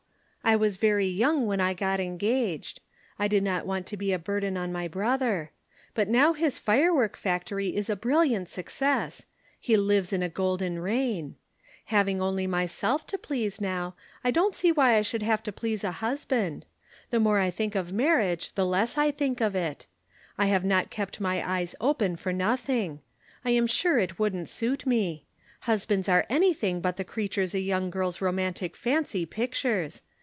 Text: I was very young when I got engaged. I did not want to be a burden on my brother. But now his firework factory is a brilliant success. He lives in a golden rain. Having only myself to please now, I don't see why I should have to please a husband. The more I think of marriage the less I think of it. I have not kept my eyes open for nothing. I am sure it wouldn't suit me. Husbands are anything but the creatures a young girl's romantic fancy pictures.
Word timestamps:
I 0.43 0.55
was 0.57 0.75
very 0.77 1.07
young 1.07 1.45
when 1.45 1.61
I 1.61 1.73
got 1.75 1.99
engaged. 2.01 2.81
I 3.19 3.27
did 3.29 3.41
not 3.43 3.65
want 3.65 3.85
to 3.87 3.95
be 3.95 4.11
a 4.11 4.19
burden 4.19 4.57
on 4.57 4.71
my 4.71 4.85
brother. 4.87 5.51
But 5.93 6.09
now 6.09 6.33
his 6.33 6.57
firework 6.57 7.15
factory 7.15 7.73
is 7.75 7.89
a 7.89 7.95
brilliant 7.95 8.49
success. 8.49 9.25
He 9.61 9.77
lives 9.77 10.11
in 10.11 10.21
a 10.23 10.27
golden 10.29 10.79
rain. 10.79 11.35
Having 11.85 12.21
only 12.21 12.47
myself 12.47 13.05
to 13.07 13.17
please 13.19 13.61
now, 13.61 13.95
I 14.25 14.31
don't 14.31 14.55
see 14.55 14.71
why 14.73 14.95
I 14.97 15.03
should 15.03 15.21
have 15.21 15.41
to 15.43 15.53
please 15.53 15.83
a 15.85 15.91
husband. 15.91 16.65
The 17.11 17.19
more 17.21 17.39
I 17.39 17.49
think 17.51 17.75
of 17.75 17.93
marriage 17.93 18.53
the 18.55 18.65
less 18.65 18.97
I 18.97 19.09
think 19.11 19.39
of 19.41 19.55
it. 19.55 19.85
I 20.39 20.47
have 20.47 20.65
not 20.65 20.89
kept 20.89 21.21
my 21.21 21.47
eyes 21.49 21.75
open 21.79 22.15
for 22.17 22.33
nothing. 22.33 22.99
I 23.45 23.51
am 23.51 23.67
sure 23.67 23.99
it 23.99 24.17
wouldn't 24.19 24.49
suit 24.49 24.85
me. 24.87 25.23
Husbands 25.61 26.09
are 26.09 26.25
anything 26.29 26.81
but 26.81 26.97
the 26.97 27.05
creatures 27.05 27.53
a 27.55 27.61
young 27.61 27.89
girl's 27.91 28.21
romantic 28.21 28.75
fancy 28.75 29.25
pictures. 29.27 30.01